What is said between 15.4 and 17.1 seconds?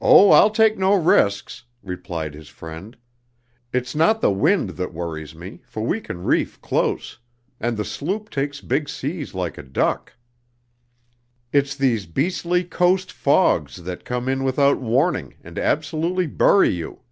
and absolutely bury you.